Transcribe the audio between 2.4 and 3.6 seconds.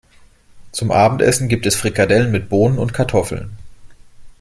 Bohnen und Kartoffeln.